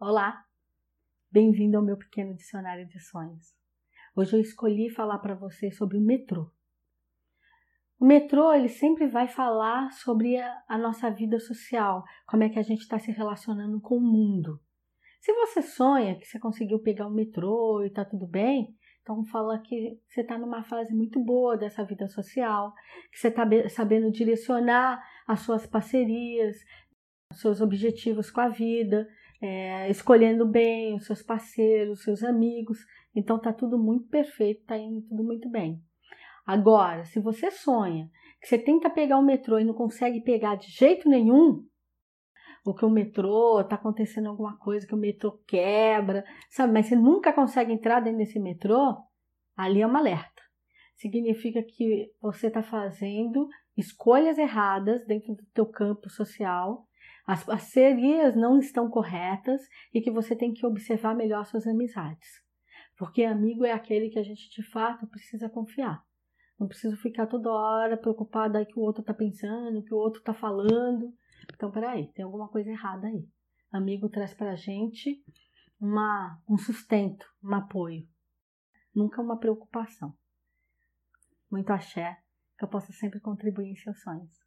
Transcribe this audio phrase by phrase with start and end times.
[0.00, 0.44] Olá,
[1.30, 3.54] bem-vindo ao meu pequeno dicionário de sonhos.
[4.14, 6.50] Hoje eu escolhi falar para você sobre o metrô.
[8.00, 12.58] O metrô ele sempre vai falar sobre a, a nossa vida social, como é que
[12.58, 14.60] a gente está se relacionando com o mundo.
[15.20, 19.60] Se você sonha que você conseguiu pegar o metrô e está tudo bem, então fala
[19.60, 22.74] que você está numa fase muito boa dessa vida social,
[23.12, 26.56] que você está sabendo direcionar as suas parcerias,
[27.30, 29.08] os seus objetivos com a vida,
[29.40, 32.78] é, escolhendo bem os seus parceiros, os seus amigos.
[33.14, 35.82] Então tá tudo muito perfeito, tá indo tudo muito bem.
[36.46, 38.10] Agora, se você sonha
[38.40, 41.64] que você tenta pegar o metrô e não consegue pegar de jeito nenhum,
[42.64, 46.72] ou que o metrô está acontecendo alguma coisa, que o metrô quebra, sabe?
[46.72, 48.96] Mas você nunca consegue entrar dentro desse metrô,
[49.56, 50.42] ali é um alerta.
[50.96, 56.86] Significa que você está fazendo escolhas erradas dentro do teu campo social
[57.26, 59.60] as parcerias não estão corretas
[59.92, 62.42] e que você tem que observar melhor suas amizades.
[62.96, 66.04] Porque amigo é aquele que a gente de fato precisa confiar.
[66.58, 70.20] Não preciso ficar toda hora preocupada aí que o outro está pensando, que o outro
[70.20, 71.12] está falando.
[71.52, 73.26] Então, peraí, tem alguma coisa errada aí.
[73.72, 75.24] Amigo traz para a gente
[75.80, 78.06] uma, um sustento, um apoio.
[78.94, 80.14] Nunca uma preocupação.
[81.50, 82.18] Muito axé,
[82.56, 84.44] que eu possa sempre contribuir em seus sonhos.